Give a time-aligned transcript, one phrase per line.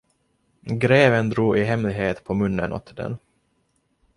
[0.71, 3.17] Greven drog i hemlighet på munnen åt den.